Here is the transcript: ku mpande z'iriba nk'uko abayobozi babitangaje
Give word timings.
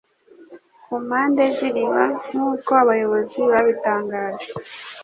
ku 0.85 0.93
mpande 1.05 1.43
z'iriba 1.55 2.03
nk'uko 2.29 2.69
abayobozi 2.81 3.39
babitangaje 3.51 4.49